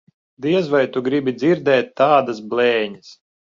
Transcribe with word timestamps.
Diez 0.45 0.69
vai 0.71 0.79
tu 0.95 1.03
gribi 1.07 1.33
dzirdēt 1.41 1.93
tādas 2.03 2.41
blēņas. 2.55 3.15